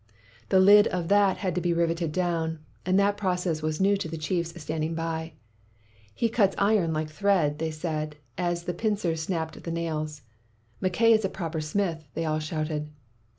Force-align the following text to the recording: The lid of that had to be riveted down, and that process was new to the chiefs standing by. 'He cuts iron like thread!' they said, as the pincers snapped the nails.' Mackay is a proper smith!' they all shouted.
The 0.49 0.59
lid 0.59 0.87
of 0.87 1.09
that 1.09 1.37
had 1.37 1.53
to 1.53 1.61
be 1.61 1.75
riveted 1.75 2.11
down, 2.11 2.57
and 2.87 2.97
that 2.99 3.17
process 3.17 3.61
was 3.61 3.79
new 3.79 3.95
to 3.97 4.07
the 4.07 4.17
chiefs 4.17 4.59
standing 4.59 4.95
by. 4.95 5.33
'He 6.15 6.27
cuts 6.27 6.55
iron 6.57 6.91
like 6.91 7.07
thread!' 7.07 7.59
they 7.59 7.69
said, 7.69 8.15
as 8.35 8.63
the 8.63 8.73
pincers 8.73 9.21
snapped 9.21 9.61
the 9.61 9.71
nails.' 9.71 10.23
Mackay 10.81 11.13
is 11.13 11.23
a 11.23 11.29
proper 11.29 11.61
smith!' 11.61 12.07
they 12.15 12.25
all 12.25 12.39
shouted. 12.39 12.89